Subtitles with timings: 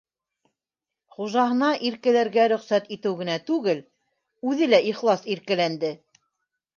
[1.17, 3.83] Хужаһына иркәләргә рөхсәт итеү генә түгел,
[4.53, 5.93] үҙе лә ихлас иркәләнде.